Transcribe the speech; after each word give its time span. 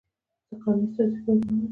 زه 0.47 0.55
قومي 0.61 0.85
استازیتوب 0.87 1.39
نه 1.45 1.51
منم. 1.55 1.69